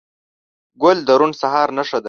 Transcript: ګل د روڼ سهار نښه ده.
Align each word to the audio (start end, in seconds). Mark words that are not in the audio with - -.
ګل 0.81 0.97
د 1.07 1.09
روڼ 1.19 1.31
سهار 1.41 1.67
نښه 1.77 1.97
ده. 1.99 1.99